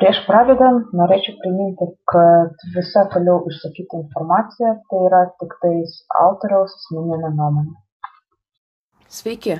prieš 0.00 0.22
pradedant 0.26 0.94
norėčiau 0.96 1.36
priminti 1.42 1.90
kad 2.12 2.64
visa 2.76 3.04
toliau 3.12 3.44
išsakyta 3.50 4.02
informacija 4.04 4.74
tai 4.90 5.04
yra 5.10 5.22
tiktais 5.42 6.00
autoriaus 6.24 6.74
asmeninė 6.80 7.34
nuomonė 7.36 7.78
Sveiki, 9.10 9.56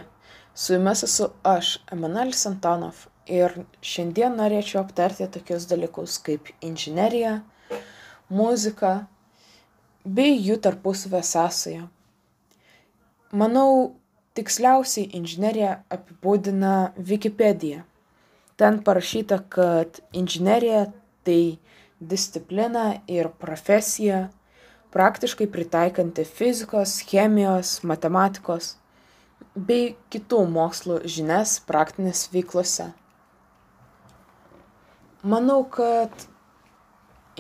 su 0.55 0.77
jumis 0.77 1.01
esu 1.03 1.27
aš, 1.43 1.73
Emanuelis 1.91 2.45
Antonov, 2.47 3.01
ir 3.27 3.55
šiandien 3.83 4.37
norėčiau 4.39 4.85
aptarti 4.85 5.27
tokius 5.35 5.67
dalykus 5.71 6.19
kaip 6.23 6.53
inžinerija, 6.63 7.41
muzika 8.31 8.93
bei 10.05 10.37
jų 10.39 10.61
tarpusavę 10.63 11.23
sąsaja. 11.27 11.89
Manau, 13.43 13.97
tiksliausiai 14.39 15.11
inžineriją 15.19 15.77
apibūdina 15.97 16.75
Wikipedia. 17.11 17.85
Ten 18.61 18.83
parašyta, 18.85 19.39
kad 19.49 20.03
inžinerija 20.13 20.91
tai 21.25 21.57
disciplina 22.01 23.01
ir 23.09 23.31
profesija, 23.41 24.29
praktiškai 24.93 25.47
pritaikanti 25.49 26.25
fizikos, 26.29 26.99
chemijos, 27.09 27.79
matematikos 27.87 28.75
bei 29.55 29.95
kitų 30.13 30.45
mokslų 30.53 31.01
žinias 31.09 31.59
praktinės 31.67 32.27
veiklose. 32.35 32.91
Manau, 35.23 35.63
kad 35.65 36.13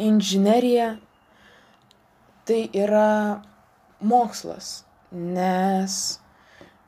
inžinerija 0.00 0.94
tai 2.48 2.62
yra 2.76 3.40
mokslas, 4.00 4.84
nes 5.12 5.96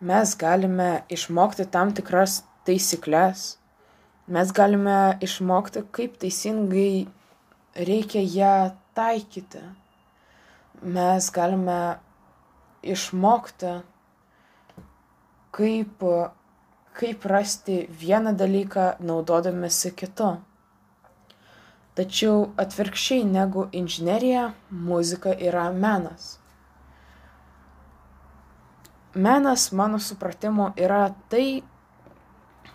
mes 0.03 0.37
galime 0.37 0.91
išmokti 1.13 1.69
tam 1.71 1.93
tikras 1.97 2.43
taisykles, 2.67 3.57
mes 4.27 4.53
galime 4.53 5.19
išmokti, 5.21 5.83
kaip 5.91 6.19
teisingai 6.23 7.07
reikia 7.89 8.23
ją 8.23 8.55
taikyti. 8.95 9.63
Mes 10.83 11.31
galime 11.31 11.79
išmokti, 12.83 13.73
kaip, 15.55 16.05
kaip 16.99 17.27
rasti 17.35 17.81
vieną 18.03 18.35
dalyką 18.39 18.87
naudodamėsi 19.01 19.95
kitu. 19.97 20.37
Tačiau 21.95 22.47
atvirkščiai 22.57 23.25
negu 23.29 23.67
inžinerija, 23.77 24.53
muzika 24.71 25.35
yra 25.37 25.67
menas 25.73 26.39
menas 29.15 29.73
mano 29.73 29.99
supratimu 29.99 30.73
yra 30.77 31.15
tai, 31.29 31.63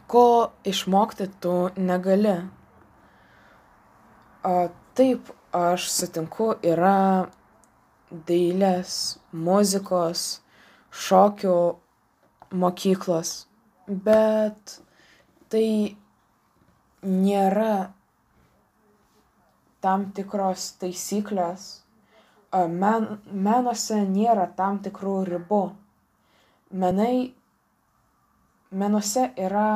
ko 0.08 0.52
išmokti 0.63 1.27
tu 1.41 1.69
negali. 1.75 2.36
O, 4.47 4.55
taip, 4.95 5.31
aš 5.55 5.88
sutinku, 5.91 6.53
yra 6.64 7.27
dailės, 8.30 8.94
muzikos, 9.31 10.25
šokių 11.05 11.58
mokyklos, 12.55 13.33
bet 13.88 14.77
tai 15.52 15.67
nėra 17.03 17.73
tam 19.83 20.08
tikros 20.16 20.71
taisyklės. 20.81 21.67
Men, 22.55 23.19
menuose 23.27 23.99
nėra 24.08 24.47
tam 24.55 24.80
tikrų 24.81 25.17
ribų 25.27 25.66
menai 26.71 27.33
menuose 28.81 29.23
yra 29.47 29.72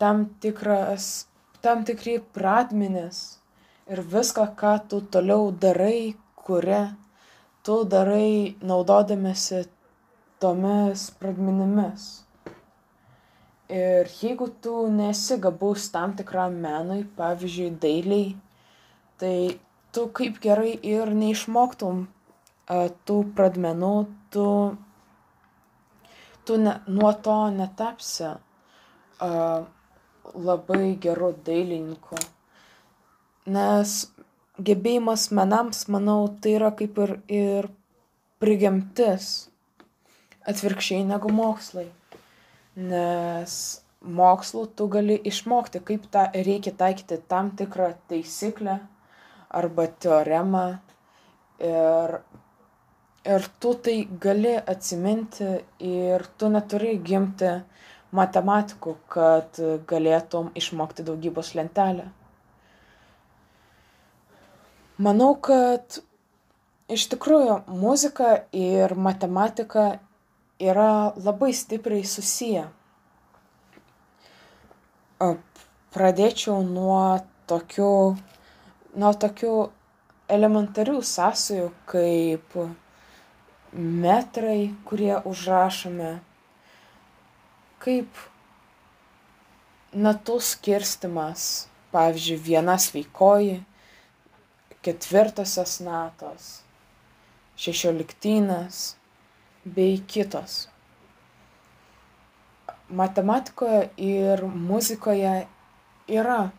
tam 0.00 0.26
tikras 0.42 1.06
tam 1.64 1.82
tikri 1.88 2.14
pradmenys 2.36 3.18
ir 3.92 4.02
viską 4.14 4.44
ką 4.60 4.74
tu 4.88 5.00
toliau 5.12 5.50
darai 5.64 6.14
kuri 6.44 6.82
tu 7.64 7.74
darai 7.94 8.54
naudodamiesi 8.62 9.60
tomis 10.40 11.10
pradmenimis. 11.18 12.02
Ir 13.68 14.06
jeigu 14.20 14.46
tu 14.62 14.74
nesi 14.98 15.38
gabus 15.44 15.88
tam 15.94 16.12
tikram 16.18 16.60
menui 16.66 17.02
pavyzdžiui 17.18 17.70
dailei 17.82 18.28
tai 19.18 19.38
tu 19.92 20.06
kaip 20.18 20.38
gerai 20.44 20.72
ir 20.94 21.10
neišmoktum 21.22 22.04
tų 23.06 23.16
pradmenų 23.36 23.94
tu 24.30 24.46
tu 26.46 26.58
ne, 26.60 26.78
nuo 26.86 27.12
to 27.26 27.36
netapsi 27.54 28.28
uh, 28.32 29.66
labai 30.34 30.96
geru 31.02 31.32
dailininku. 31.46 32.18
Nes 33.46 33.96
gebėjimas 34.58 35.28
menams, 35.36 35.84
manau, 35.92 36.26
tai 36.40 36.56
yra 36.58 36.72
kaip 36.78 36.98
ir, 37.04 37.12
ir 37.28 37.68
prigimtis 38.42 39.48
atvirkščiai 40.46 41.04
negu 41.06 41.30
mokslai. 41.32 41.88
Nes 42.76 43.56
mokslu 44.06 44.66
tu 44.78 44.88
gali 44.92 45.16
išmokti, 45.30 45.82
kaip 45.86 46.08
tą 46.12 46.26
reikia 46.34 46.72
taikyti 46.78 47.18
tam 47.28 47.50
tikrą 47.58 47.92
taisyklę 48.10 48.80
arba 49.50 49.86
teoremą 50.02 50.66
ir 51.62 52.18
ir 53.34 53.48
tu 53.60 53.74
tai 53.74 53.96
gali 54.20 54.54
atsiminti 54.74 55.48
ir 55.90 56.26
tu 56.38 56.48
neturi 56.48 56.96
gimti 57.08 57.50
matematiku, 58.14 58.96
kad 59.10 59.58
galėtum 59.90 60.52
išmokti 60.56 61.04
daugybos 61.06 61.54
lentelę. 61.58 62.06
Manau, 65.02 65.34
kad 65.36 65.98
iš 66.88 67.08
tikrųjų 67.12 67.58
muzika 67.68 68.30
ir 68.56 68.94
matematika 68.94 69.98
yra 70.62 71.12
labai 71.20 71.52
stipriai 71.52 72.06
susiję. 72.08 72.64
Pradėčiau 75.96 76.62
nuo 76.64 77.18
tokių, 77.50 77.92
nuo 79.00 79.12
tokių 79.26 79.52
elementarių 80.36 80.98
sąsajų 81.10 81.70
kaip 81.92 82.56
metrai, 83.72 84.74
kurie 84.88 85.14
užrašomi, 85.26 86.16
kaip 87.82 88.20
natų 89.96 90.38
skirstimas, 90.42 91.66
pavyzdžiui, 91.94 92.38
viena 92.42 92.76
sveikoji, 92.80 93.60
ketvirtosios 94.86 95.78
natos, 95.84 96.48
šešioliktynas 97.58 98.96
bei 99.64 99.98
kitos. 100.06 100.66
Matematikoje 102.86 103.88
ir 103.98 104.44
muzikoje 104.46 105.46
yra 106.06 106.50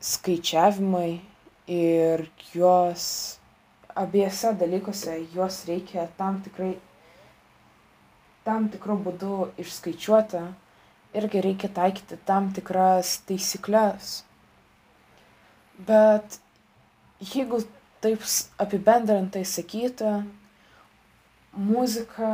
skaičiavimai 0.00 1.20
ir 1.70 2.24
juos 2.54 3.39
abiejuose 3.94 4.54
dalykuose 4.60 5.16
juos 5.34 5.64
reikia 5.68 6.08
tam 6.16 6.40
tikrai 6.44 6.74
tam 8.44 8.68
tikru 8.72 8.96
būdu 9.04 9.36
išskaičiuoti 9.62 10.42
irgi 11.20 11.42
reikia 11.46 11.70
taikyti 11.74 12.18
tam 12.26 12.52
tikras 12.54 13.18
taisykles. 13.28 14.12
Bet 15.86 16.38
jeigu 17.32 17.62
taip 18.04 18.22
apibendrintai 18.62 19.42
sakyti, 19.44 20.12
muzika 21.56 22.30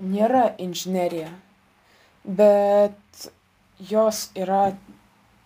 nėra 0.00 0.46
inžinerija, 0.62 1.30
bet 2.24 3.28
jos 3.90 4.28
yra 4.38 4.64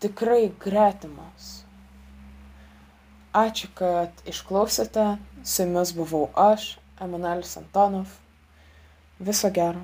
tikrai 0.04 0.52
gretimos 0.62 1.63
ačiū 3.34 3.70
kad 3.78 4.24
išklausėte. 4.30 5.06
Su 5.44 5.66
jumis 5.66 5.92
buvau 5.92 6.28
aš 6.40 6.78
emanuelis 7.04 7.56
antonov. 7.60 8.08
Viso 9.18 9.50
gero 9.50 9.82